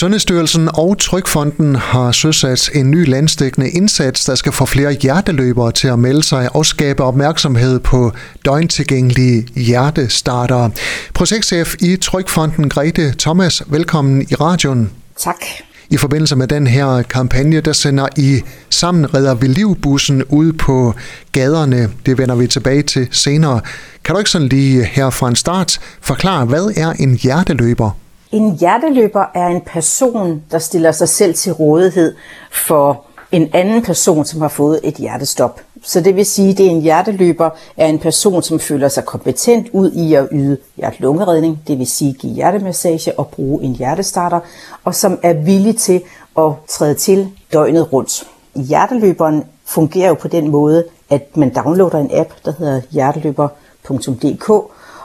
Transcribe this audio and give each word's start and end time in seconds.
Sundhedsstyrelsen 0.00 0.68
og 0.74 0.98
Trykfonden 0.98 1.76
har 1.76 2.12
søsat 2.12 2.70
en 2.74 2.90
ny 2.90 3.08
landstækkende 3.08 3.70
indsats, 3.70 4.24
der 4.24 4.34
skal 4.34 4.52
få 4.52 4.66
flere 4.66 4.92
hjerteløbere 4.92 5.72
til 5.72 5.88
at 5.88 5.98
melde 5.98 6.22
sig 6.22 6.56
og 6.56 6.66
skabe 6.66 7.02
opmærksomhed 7.02 7.80
på 7.80 8.12
døgntilgængelige 8.44 9.46
hjertestartere. 9.56 10.70
Projektchef 11.14 11.74
i 11.80 11.96
Trykfonden 11.96 12.68
Grete 12.68 13.14
Thomas, 13.18 13.62
velkommen 13.66 14.22
i 14.30 14.34
radioen. 14.34 14.90
Tak. 15.18 15.44
I 15.90 15.96
forbindelse 15.96 16.36
med 16.36 16.48
den 16.48 16.66
her 16.66 17.02
kampagne, 17.02 17.60
der 17.60 17.72
sender 17.72 18.08
I 18.16 18.40
sammen 18.70 19.14
redder 19.14 19.34
vi 19.34 19.46
livbussen 19.46 20.24
ud 20.24 20.52
på 20.52 20.94
gaderne. 21.32 21.90
Det 22.06 22.18
vender 22.18 22.34
vi 22.34 22.46
tilbage 22.46 22.82
til 22.82 23.08
senere. 23.10 23.60
Kan 24.04 24.14
du 24.14 24.18
ikke 24.18 24.30
sådan 24.30 24.48
lige 24.48 24.84
her 24.84 25.10
fra 25.10 25.28
en 25.28 25.36
start 25.36 25.80
forklare, 26.00 26.44
hvad 26.44 26.72
er 26.76 26.92
en 26.92 27.14
hjerteløber? 27.14 27.99
En 28.32 28.56
hjerteløber 28.56 29.24
er 29.34 29.46
en 29.46 29.60
person, 29.60 30.42
der 30.50 30.58
stiller 30.58 30.92
sig 30.92 31.08
selv 31.08 31.34
til 31.34 31.52
rådighed 31.52 32.14
for 32.52 33.04
en 33.32 33.50
anden 33.52 33.82
person, 33.82 34.24
som 34.24 34.40
har 34.40 34.48
fået 34.48 34.80
et 34.82 34.94
hjertestop. 34.94 35.60
Så 35.82 36.00
det 36.00 36.16
vil 36.16 36.26
sige, 36.26 36.50
at 36.50 36.60
en 36.60 36.80
hjerteløber 36.80 37.50
er 37.76 37.86
en 37.86 37.98
person, 37.98 38.42
som 38.42 38.60
føler 38.60 38.88
sig 38.88 39.04
kompetent 39.04 39.68
ud 39.72 39.92
i 39.92 40.14
at 40.14 40.28
yde 40.32 40.56
hjertelungeredning, 40.76 41.62
det 41.66 41.78
vil 41.78 41.86
sige 41.86 42.12
give 42.12 42.32
hjertemassage 42.32 43.18
og 43.18 43.28
bruge 43.28 43.62
en 43.62 43.72
hjertestarter, 43.72 44.40
og 44.84 44.94
som 44.94 45.18
er 45.22 45.32
villig 45.32 45.76
til 45.76 46.02
at 46.38 46.52
træde 46.68 46.94
til 46.94 47.28
døgnet 47.52 47.92
rundt. 47.92 48.24
Hjerteløberen 48.54 49.44
fungerer 49.64 50.08
jo 50.08 50.14
på 50.14 50.28
den 50.28 50.48
måde, 50.50 50.84
at 51.10 51.36
man 51.36 51.54
downloader 51.54 51.98
en 51.98 52.10
app, 52.12 52.30
der 52.44 52.52
hedder 52.58 52.80
hjerteløber.dk, 52.90 54.50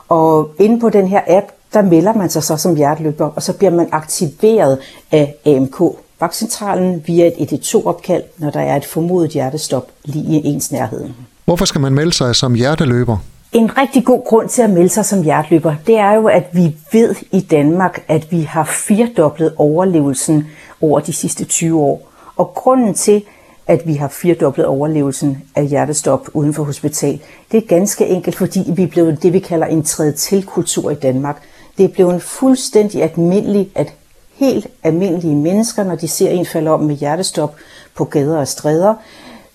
og 0.09 0.49
inde 0.59 0.79
på 0.79 0.89
den 0.89 1.07
her 1.07 1.21
app, 1.27 1.45
der 1.75 1.81
melder 1.81 2.13
man 2.13 2.29
sig 2.29 2.43
så 2.43 2.57
som 2.57 2.75
hjerteløber, 2.75 3.25
og 3.25 3.43
så 3.43 3.53
bliver 3.53 3.71
man 3.71 3.89
aktiveret 3.91 4.79
af 5.11 5.35
AMK, 5.45 5.81
vagtcentralen, 6.19 7.03
via 7.05 7.31
et 7.37 7.53
112-opkald, 7.53 8.23
når 8.37 8.49
der 8.49 8.59
er 8.59 8.75
et 8.75 8.85
formodet 8.85 9.31
hjertestop 9.31 9.87
lige 10.03 10.41
i 10.41 10.47
ens 10.47 10.71
nærhed. 10.71 11.09
Hvorfor 11.45 11.65
skal 11.65 11.81
man 11.81 11.93
melde 11.93 12.13
sig 12.13 12.35
som 12.35 12.53
hjerteløber? 12.53 13.17
En 13.51 13.77
rigtig 13.77 14.05
god 14.05 14.25
grund 14.27 14.49
til 14.49 14.61
at 14.61 14.69
melde 14.69 14.89
sig 14.89 15.05
som 15.05 15.23
hjerteløber, 15.23 15.75
det 15.87 15.97
er 15.97 16.11
jo, 16.11 16.27
at 16.27 16.43
vi 16.53 16.75
ved 16.91 17.15
i 17.31 17.39
Danmark, 17.39 18.03
at 18.07 18.31
vi 18.31 18.41
har 18.41 18.63
firedoblet 18.63 19.53
overlevelsen 19.57 20.47
over 20.81 20.99
de 20.99 21.13
sidste 21.13 21.45
20 21.45 21.79
år. 21.79 22.11
Og 22.35 22.51
grunden 22.55 22.93
til, 22.93 23.23
at 23.67 23.81
vi 23.85 23.93
har 23.93 24.07
firedoblet 24.07 24.65
overlevelsen 24.65 25.43
af 25.55 25.67
hjertestop 25.67 26.29
uden 26.33 26.53
for 26.53 26.63
hospital, 26.63 27.19
det 27.51 27.63
er 27.63 27.67
ganske 27.67 28.07
enkelt, 28.07 28.35
fordi 28.35 28.63
vi 28.75 28.83
er 28.83 28.87
blevet 28.87 29.23
det, 29.23 29.33
vi 29.33 29.39
kalder 29.39 29.67
en 29.67 29.83
tredje 29.83 30.11
tilkultur 30.11 30.91
i 30.91 30.95
Danmark. 30.95 31.41
Det 31.77 31.83
er 31.83 31.89
blevet 31.89 32.21
fuldstændig 32.21 33.03
almindeligt, 33.03 33.69
at 33.75 33.93
helt 34.33 34.67
almindelige 34.83 35.35
mennesker, 35.35 35.83
når 35.83 35.95
de 35.95 36.07
ser 36.07 36.29
en 36.29 36.45
falde 36.45 36.71
om 36.71 36.79
med 36.79 36.95
hjertestop 36.95 37.55
på 37.95 38.05
gader 38.05 38.37
og 38.37 38.47
stræder, 38.47 38.93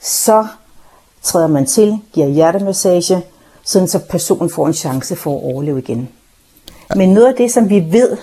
så 0.01 0.47
træder 1.23 1.47
man 1.47 1.67
til, 1.67 1.99
giver 2.13 2.27
hjertemassage, 2.27 3.23
sådan 3.65 3.89
så 3.89 3.99
personen 3.99 4.51
får 4.51 4.67
en 4.67 4.73
chance 4.73 5.17
for 5.17 5.37
at 5.37 5.45
overleve 5.45 5.79
igen. 5.79 6.09
Men 6.97 7.09
noget 7.09 7.27
af 7.27 7.35
det, 7.35 7.51
som 7.51 7.71
vi 7.71 7.87
ved, 7.91 8.17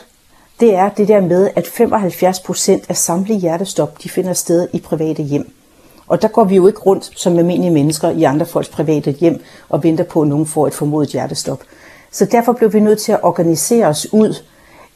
det 0.59 0.76
er 0.76 0.89
det 0.89 1.08
der 1.08 1.22
med, 1.22 1.50
at 1.56 1.67
75 1.67 2.39
procent 2.39 2.84
af 2.89 2.98
samtlige 2.98 3.39
hjertestop, 3.39 4.04
de 4.04 4.09
finder 4.09 4.34
sted 4.34 4.67
i 4.73 4.80
private 4.80 5.23
hjem. 5.23 5.52
Og 6.08 6.22
der 6.22 6.28
går 6.28 6.44
vi 6.44 6.56
jo 6.56 6.67
ikke 6.67 6.80
rundt 6.80 7.11
som 7.16 7.38
almindelige 7.38 7.72
mennesker 7.72 8.09
i 8.09 8.23
andre 8.23 8.45
folks 8.45 8.70
private 8.70 9.11
hjem 9.11 9.44
og 9.70 9.84
venter 9.84 10.04
på, 10.04 10.22
at 10.22 10.28
nogen 10.28 10.45
får 10.45 10.67
et 10.67 10.73
formodet 10.73 11.09
hjertestop. 11.09 11.59
Så 12.11 12.25
derfor 12.25 12.53
blev 12.53 12.73
vi 12.73 12.80
nødt 12.80 13.00
til 13.00 13.11
at 13.11 13.23
organisere 13.23 13.88
os 13.88 14.13
ud 14.13 14.44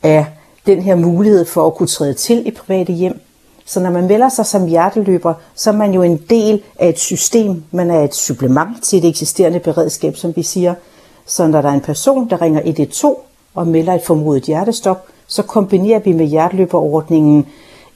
af 0.04 0.26
den 0.66 0.82
her 0.82 0.96
mulighed 0.96 1.46
for 1.46 1.68
at 1.68 1.76
kunne 1.76 1.88
træde 1.88 2.14
til 2.14 2.48
i 2.48 2.52
private 2.52 2.94
hjem. 2.94 3.22
Så 3.66 3.80
når 3.80 3.90
man 3.90 4.08
melder 4.08 4.30
sig 4.30 4.46
som 4.46 4.68
hjerteløber, 4.68 5.34
så 5.56 5.70
er 5.70 5.74
man 5.74 5.94
jo 5.94 6.02
en 6.02 6.18
del 6.30 6.64
af 6.80 6.90
et 6.90 7.00
system. 7.00 7.64
Man 7.72 7.92
er 7.92 8.04
et 8.04 8.16
supplement 8.16 8.84
til 8.84 9.02
det 9.02 9.10
eksisterende 9.10 9.60
beredskab, 9.60 10.16
som 10.16 10.36
vi 10.36 10.44
siger. 10.44 10.74
Så 11.26 11.48
når 11.48 11.62
der 11.62 11.70
er 11.70 11.74
en 11.74 11.82
person, 11.82 12.30
der 12.30 12.42
ringer 12.42 12.62
112 12.66 13.16
og 13.56 13.68
melder 13.68 13.94
et 13.94 14.04
formodet 14.04 14.44
hjertestop, 14.44 15.08
så 15.28 15.44
kombinerer 15.44 16.00
vi 16.00 16.12
med 16.12 16.26
hjerteløberordningen 16.26 17.48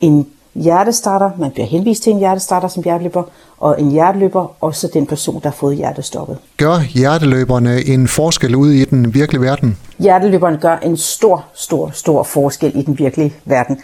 en 0.02 0.28
hjertestarter, 0.56 1.32
man 1.38 1.52
bliver 1.52 1.68
henvist 1.68 2.04
til 2.04 2.12
en 2.12 2.20
hjertestarter 2.20 2.68
som 2.68 2.84
hjerteløber, 2.84 3.24
og 3.58 3.82
en 3.82 3.92
hjerteløber, 3.92 4.56
og 4.62 4.76
så 4.76 4.90
den 4.94 5.08
person, 5.08 5.42
der 5.44 5.50
har 5.50 5.56
fået 5.56 5.76
hjertestoppet. 5.76 6.38
Gør 6.58 6.80
hjerteløberne 6.94 7.86
en 7.88 8.08
forskel 8.08 8.56
ude 8.56 8.82
i 8.82 8.86
den 8.86 9.14
virkelige 9.14 9.42
verden? 9.42 9.78
Hjerteløberne 10.00 10.58
gør 10.58 10.78
en 10.78 10.98
stor, 10.98 11.46
stor, 11.54 11.92
stor 11.94 12.24
forskel 12.24 12.72
i 12.76 12.82
den 12.82 13.00
virkelige 13.00 13.34
verden. 13.46 13.82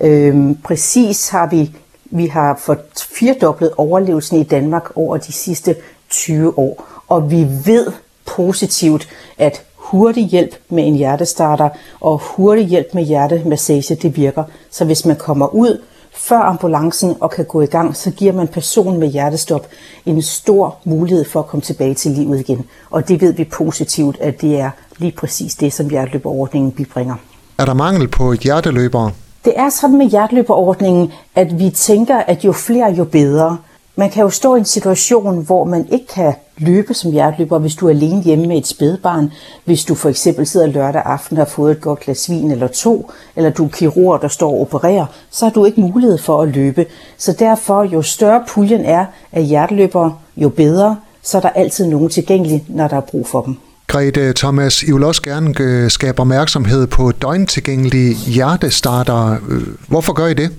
Øhm, 0.00 0.56
præcis 0.64 1.28
har 1.28 1.48
vi, 1.50 1.70
vi 2.04 2.26
har 2.26 2.60
fået 2.62 2.78
firedoblet 3.10 3.70
overlevelsen 3.76 4.40
i 4.40 4.44
Danmark 4.44 4.96
over 4.96 5.16
de 5.16 5.32
sidste 5.32 5.74
20 6.08 6.58
år, 6.58 6.84
og 7.08 7.30
vi 7.30 7.46
ved 7.64 7.86
positivt, 8.26 9.08
at 9.38 9.62
hurtig 9.76 10.26
hjælp 10.26 10.54
med 10.68 10.86
en 10.86 10.94
hjertestarter 10.94 11.68
og 12.00 12.18
hurtig 12.18 12.66
hjælp 12.66 12.94
med 12.94 13.02
hjertemassage, 13.02 13.94
det 13.94 14.16
virker. 14.16 14.44
Så 14.70 14.84
hvis 14.84 15.06
man 15.06 15.16
kommer 15.16 15.54
ud 15.54 15.80
før 16.20 16.38
ambulancen 16.38 17.16
og 17.20 17.30
kan 17.30 17.44
gå 17.44 17.60
i 17.60 17.66
gang, 17.66 17.96
så 17.96 18.10
giver 18.10 18.32
man 18.32 18.48
personen 18.48 19.00
med 19.00 19.08
hjertestop 19.08 19.66
en 20.06 20.22
stor 20.22 20.76
mulighed 20.84 21.24
for 21.24 21.40
at 21.40 21.46
komme 21.46 21.62
tilbage 21.62 21.94
til 21.94 22.10
livet 22.10 22.40
igen. 22.40 22.66
Og 22.90 23.08
det 23.08 23.20
ved 23.20 23.32
vi 23.32 23.44
positivt, 23.44 24.16
at 24.20 24.40
det 24.40 24.60
er 24.60 24.70
lige 24.98 25.12
præcis 25.12 25.54
det, 25.54 25.72
som 25.72 25.88
hjerteløberordningen 25.88 26.72
bibringer. 26.72 27.14
Er 27.58 27.64
der 27.64 27.74
mangel 27.74 28.08
på 28.08 28.32
hjerteløbere? 28.32 29.10
Det 29.44 29.52
er 29.56 29.68
sådan 29.68 29.98
med 29.98 30.06
hjerteløberordningen, 30.06 31.12
at 31.34 31.58
vi 31.58 31.70
tænker, 31.70 32.16
at 32.16 32.44
jo 32.44 32.52
flere, 32.52 32.92
jo 32.92 33.04
bedre. 33.04 33.56
Man 33.96 34.10
kan 34.10 34.22
jo 34.22 34.30
stå 34.30 34.54
i 34.54 34.58
en 34.58 34.64
situation, 34.64 35.44
hvor 35.44 35.64
man 35.64 35.86
ikke 35.92 36.06
kan 36.06 36.34
løbe 36.58 36.94
som 36.94 37.10
hjerteløber, 37.12 37.58
hvis 37.58 37.74
du 37.74 37.86
er 37.86 37.90
alene 37.90 38.22
hjemme 38.22 38.46
med 38.46 38.56
et 38.56 38.66
spædbarn, 38.66 39.32
hvis 39.64 39.84
du 39.84 39.94
for 39.94 40.08
eksempel 40.08 40.46
sidder 40.46 40.66
lørdag 40.66 41.02
aften 41.04 41.36
og 41.36 41.40
har 41.40 41.50
fået 41.50 41.72
et 41.72 41.80
godt 41.80 42.00
glas 42.00 42.30
vin 42.30 42.50
eller 42.50 42.66
to, 42.66 43.10
eller 43.36 43.50
du 43.50 43.64
er 43.64 43.68
kirurg, 43.68 44.22
der 44.22 44.28
står 44.28 44.50
og 44.50 44.60
opererer, 44.60 45.06
så 45.30 45.44
har 45.44 45.52
du 45.52 45.64
ikke 45.64 45.80
mulighed 45.80 46.18
for 46.18 46.42
at 46.42 46.48
løbe. 46.48 46.86
Så 47.18 47.32
derfor, 47.32 47.84
jo 47.84 48.02
større 48.02 48.44
puljen 48.48 48.84
er 48.84 49.06
af 49.32 49.44
hjerteløbere, 49.44 50.14
jo 50.36 50.48
bedre, 50.48 50.96
så 51.22 51.36
er 51.36 51.40
der 51.40 51.48
altid 51.48 51.86
nogen 51.86 52.08
tilgængelig, 52.08 52.64
når 52.68 52.88
der 52.88 52.96
er 52.96 53.00
brug 53.00 53.26
for 53.26 53.42
dem. 53.42 53.56
Grete 53.86 54.32
Thomas, 54.32 54.82
I 54.82 54.92
vil 54.92 55.04
også 55.04 55.22
gerne 55.22 55.54
øh, 55.60 55.90
skabe 55.90 56.20
opmærksomhed 56.20 56.86
på 56.86 57.12
døgntilgængelige 57.12 58.14
hjertestarter. 58.14 59.32
Øh, 59.48 59.62
hvorfor 59.88 60.12
gør 60.12 60.26
I 60.26 60.34
det? 60.34 60.50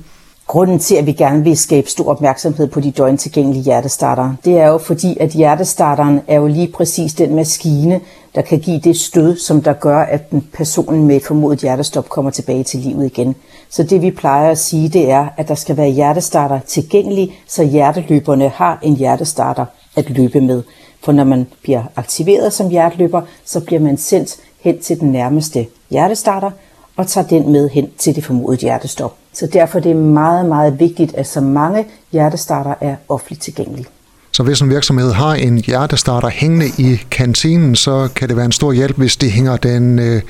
Grunden 0.51 0.79
til, 0.79 0.95
at 0.95 1.06
vi 1.06 1.12
gerne 1.12 1.44
vil 1.44 1.57
skabe 1.57 1.89
stor 1.89 2.09
opmærksomhed 2.09 2.67
på 2.67 2.79
de 2.79 2.91
døgntilgængelige 2.91 3.63
hjertestartere, 3.63 4.35
det 4.45 4.57
er 4.57 4.67
jo 4.67 4.78
fordi, 4.78 5.17
at 5.19 5.29
hjertestarteren 5.29 6.22
er 6.28 6.35
jo 6.35 6.47
lige 6.47 6.67
præcis 6.67 7.13
den 7.13 7.35
maskine, 7.35 8.01
der 8.35 8.41
kan 8.41 8.59
give 8.59 8.79
det 8.79 8.97
stød, 8.97 9.38
som 9.38 9.61
der 9.61 9.73
gør, 9.73 10.00
at 10.00 10.31
den 10.31 10.47
personen 10.53 11.07
med 11.07 11.16
et 11.16 11.25
formodet 11.25 11.59
hjertestop 11.59 12.09
kommer 12.09 12.31
tilbage 12.31 12.63
til 12.63 12.79
livet 12.79 13.06
igen. 13.06 13.35
Så 13.69 13.84
det 13.84 14.01
vi 14.01 14.11
plejer 14.11 14.51
at 14.51 14.57
sige, 14.57 14.90
det 14.90 15.11
er, 15.11 15.28
at 15.38 15.47
der 15.47 15.56
skal 15.56 15.78
være 15.78 15.90
hjertestarter 15.90 16.59
tilgængelige, 16.59 17.34
så 17.47 17.63
hjerteløberne 17.63 18.50
har 18.50 18.79
en 18.81 18.95
hjertestarter 18.95 19.66
at 19.95 20.09
løbe 20.09 20.41
med. 20.41 20.63
For 21.03 21.11
når 21.11 21.23
man 21.23 21.47
bliver 21.61 21.84
aktiveret 21.95 22.53
som 22.53 22.69
hjerteløber, 22.69 23.22
så 23.45 23.59
bliver 23.59 23.81
man 23.81 23.97
sendt 23.97 24.38
hen 24.59 24.79
til 24.79 25.00
den 25.00 25.11
nærmeste 25.11 25.67
hjertestarter, 25.90 26.51
og 26.97 27.07
tager 27.07 27.28
den 27.28 27.51
med 27.51 27.69
hen 27.69 27.90
til 27.97 28.16
det 28.16 28.25
formodede 28.25 28.61
hjertestop. 28.61 29.21
Så 29.34 29.47
derfor 29.53 29.78
er 29.80 29.84
det 29.84 29.96
meget, 29.96 30.46
meget 30.46 30.80
vigtigt, 30.80 31.16
at 31.16 31.28
så 31.28 31.42
mange 31.42 31.86
hjertestarter 32.12 32.74
er 32.81 32.96
offentligt 33.09 33.42
tilgængelige. 33.42 33.86
Så 34.31 34.44
hvis 34.44 34.62
en 34.62 34.69
virksomhed 34.69 35.12
har 35.12 35.34
en 35.34 35.58
hjertestarter 35.58 36.30
hængende 36.30 36.66
i 36.78 37.02
kantinen, 37.12 37.75
så 37.75 38.09
kan 38.16 38.30
det 38.30 38.38
være 38.38 38.46
en 38.46 38.52
stor 38.52 38.72
hjælp, 38.72 38.97
hvis 38.97 39.16
de 39.18 39.30
hænger 39.30 39.58
den 39.58 40.00
øh, 40.00 40.22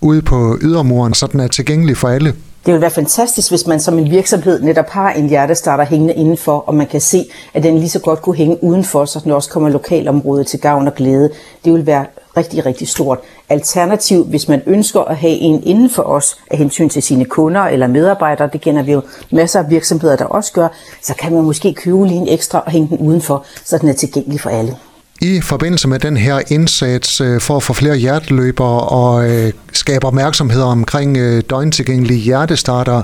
ude 0.00 0.22
på 0.22 0.58
ydermuren, 0.62 1.14
så 1.14 1.26
den 1.26 1.40
er 1.40 1.48
tilgængelig 1.48 1.96
for 1.96 2.08
alle. 2.08 2.34
Det 2.66 2.74
vil 2.74 2.80
være 2.80 2.90
fantastisk, 2.90 3.50
hvis 3.50 3.66
man 3.66 3.80
som 3.80 3.98
en 3.98 4.10
virksomhed 4.10 4.62
netop 4.62 4.88
har 4.88 5.10
en 5.10 5.28
hjertestarter 5.28 5.84
hængende 5.84 6.14
indenfor, 6.14 6.58
og 6.58 6.74
man 6.74 6.86
kan 6.86 7.00
se, 7.00 7.24
at 7.54 7.62
den 7.62 7.78
lige 7.78 7.88
så 7.88 7.98
godt 7.98 8.22
kunne 8.22 8.36
hænge 8.36 8.64
udenfor, 8.64 9.04
så 9.04 9.20
den 9.24 9.32
også 9.32 9.50
kommer 9.50 9.68
lokalområdet 9.68 10.46
til 10.46 10.60
gavn 10.60 10.86
og 10.86 10.94
glæde. 10.94 11.30
Det 11.64 11.72
vil 11.72 11.86
være 11.86 12.06
rigtig, 12.36 12.66
rigtig 12.66 12.88
stort. 12.88 13.18
Alternativ, 13.48 14.24
hvis 14.24 14.48
man 14.48 14.62
ønsker 14.66 15.00
at 15.00 15.16
have 15.16 15.32
en 15.32 15.62
inden 15.62 15.90
for 15.90 16.02
os 16.02 16.36
af 16.50 16.58
hensyn 16.58 16.88
til 16.88 17.02
sine 17.02 17.24
kunder 17.24 17.60
eller 17.60 17.86
medarbejdere, 17.86 18.48
det 18.52 18.60
kender 18.60 18.82
vi 18.82 18.92
jo 18.92 19.02
masser 19.32 19.58
af 19.58 19.70
virksomheder, 19.70 20.16
der 20.16 20.24
også 20.24 20.52
gør, 20.52 20.68
så 21.02 21.14
kan 21.14 21.32
man 21.32 21.42
måske 21.44 21.74
købe 21.74 22.06
lige 22.06 22.20
en 22.20 22.28
ekstra 22.28 22.58
og 22.66 22.72
hænge 22.72 22.88
den 22.88 22.98
udenfor, 22.98 23.44
så 23.64 23.78
den 23.78 23.88
er 23.88 23.92
tilgængelig 23.92 24.40
for 24.40 24.50
alle. 24.50 24.76
I 25.20 25.40
forbindelse 25.40 25.88
med 25.88 25.98
den 25.98 26.16
her 26.16 26.42
indsats 26.48 27.20
øh, 27.20 27.40
for 27.40 27.56
at 27.56 27.62
få 27.62 27.72
flere 27.72 27.96
hjerteløbere 27.96 28.80
og 28.80 29.30
øh, 29.30 29.52
skabe 29.72 30.06
opmærksomhed 30.06 30.62
omkring 30.62 31.16
øh, 31.16 31.42
døgntilgængelige 31.50 32.20
hjertestarter, 32.20 33.02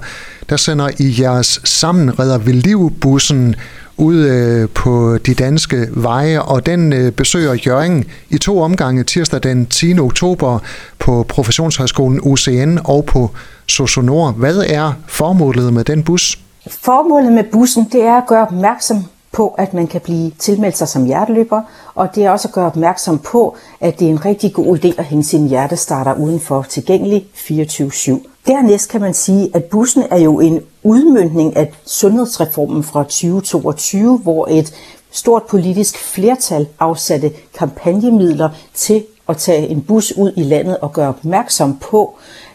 der 0.50 0.56
sender 0.56 0.88
I 0.98 1.22
jeres 1.22 1.60
Sammen 1.64 2.18
redder 2.18 2.38
ved 2.38 2.52
liv-bussen 2.52 3.54
ude 4.00 4.28
øh, 4.28 4.68
på 4.68 5.18
de 5.26 5.34
danske 5.34 5.88
veje, 5.90 6.42
og 6.42 6.66
den 6.66 6.92
øh, 6.92 7.12
besøger 7.12 7.54
Jørgen 7.66 8.04
i 8.30 8.38
to 8.38 8.60
omgange 8.60 9.04
tirsdag 9.04 9.42
den 9.42 9.66
10. 9.66 9.98
oktober 9.98 10.58
på 10.98 11.24
Professionshøjskolen 11.28 12.20
UCN 12.22 12.78
og 12.84 13.04
på 13.04 13.30
Sosonor. 13.66 14.30
Hvad 14.30 14.56
er 14.56 14.92
formålet 15.06 15.72
med 15.72 15.84
den 15.84 16.02
bus? 16.02 16.38
Formålet 16.70 17.32
med 17.32 17.44
bussen 17.52 17.88
det 17.92 18.02
er 18.02 18.14
at 18.14 18.26
gøre 18.26 18.42
opmærksom 18.42 19.04
på, 19.32 19.48
at 19.58 19.74
man 19.74 19.86
kan 19.86 20.00
blive 20.00 20.30
tilmeldt 20.38 20.76
sig 20.76 20.88
som 20.88 21.04
hjerteløber, 21.04 21.62
og 21.94 22.14
det 22.14 22.24
er 22.24 22.30
også 22.30 22.48
at 22.48 22.54
gøre 22.54 22.66
opmærksom 22.66 23.18
på, 23.18 23.56
at 23.80 23.98
det 23.98 24.06
er 24.06 24.10
en 24.10 24.24
rigtig 24.24 24.52
god 24.52 24.78
idé 24.78 24.98
at 24.98 25.04
hænge 25.04 25.24
sin 25.24 25.48
hjertestarter 25.48 26.14
udenfor 26.14 26.62
tilgængelig 26.62 27.26
24-7. 27.34 28.29
Dernæst 28.46 28.88
kan 28.88 29.00
man 29.00 29.14
sige, 29.14 29.50
at 29.54 29.64
bussen 29.64 30.04
er 30.10 30.18
jo 30.18 30.40
en 30.40 30.60
udmyndning 30.82 31.56
af 31.56 31.72
sundhedsreformen 31.86 32.82
fra 32.82 33.02
2022, 33.02 34.18
hvor 34.18 34.48
et 34.50 34.74
stort 35.10 35.42
politisk 35.42 35.98
flertal 35.98 36.66
afsatte 36.78 37.32
kampagnemidler 37.58 38.48
til 38.74 39.04
at 39.28 39.36
tage 39.36 39.68
en 39.68 39.82
bus 39.82 40.12
ud 40.16 40.32
i 40.36 40.42
landet 40.42 40.78
og 40.78 40.92
gøre 40.92 41.08
opmærksom 41.08 41.78
på 41.78 42.14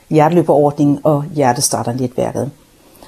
hjerteløberordningen 0.09 0.99
og 1.03 1.23
hjertestarternetværket. 1.35 2.51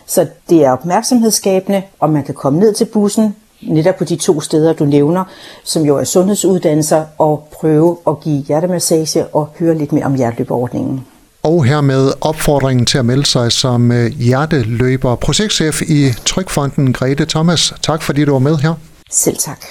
Så 0.05 0.27
det 0.49 0.65
er 0.65 0.71
opmærksomhedsskabende, 0.71 1.81
og 1.99 2.09
man 2.09 2.23
kan 2.23 2.35
komme 2.35 2.59
ned 2.59 2.73
til 2.73 2.85
bussen, 2.85 3.35
netop 3.61 3.95
på 3.95 4.03
de 4.03 4.15
to 4.15 4.41
steder, 4.41 4.73
du 4.73 4.85
nævner, 4.85 5.23
som 5.63 5.85
jo 5.85 5.97
er 5.97 6.03
sundhedsuddannelser, 6.03 7.05
og 7.17 7.47
prøve 7.51 7.97
at 8.07 8.19
give 8.19 8.43
hjertemassage 8.43 9.25
og 9.25 9.49
høre 9.59 9.77
lidt 9.77 9.91
mere 9.91 10.05
om 10.05 10.15
hjerteløberordningen. 10.15 11.05
Og 11.47 11.65
hermed 11.65 12.13
opfordringen 12.21 12.85
til 12.85 12.97
at 12.97 13.05
melde 13.05 13.25
sig 13.25 13.51
som 13.51 13.91
øh, 13.91 14.11
hjerteløber. 14.11 15.15
Projektchef 15.15 15.81
i 15.81 16.13
Trykfonden 16.25 16.93
Grete 16.93 17.25
Thomas, 17.25 17.73
tak 17.81 18.01
fordi 18.01 18.25
du 18.25 18.31
var 18.31 18.39
med 18.39 18.57
her. 18.57 18.73
Selv 19.11 19.37
tak. 19.37 19.61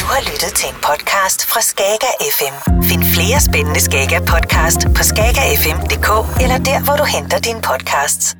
Du 0.00 0.04
har 0.04 0.20
lyttet 0.20 0.52
til 0.54 0.68
en 0.68 0.74
podcast 0.82 1.46
fra 1.50 1.60
Skager 1.60 2.14
FM. 2.36 2.82
Find 2.82 3.04
flere 3.04 3.40
spændende 3.40 3.80
Skager 3.80 4.20
podcast 4.20 4.80
på 4.96 5.02
skagerfm.dk 5.02 6.40
eller 6.42 6.58
der, 6.58 6.84
hvor 6.84 6.96
du 6.96 7.04
henter 7.04 7.38
dine 7.38 7.60
podcasts. 7.62 8.36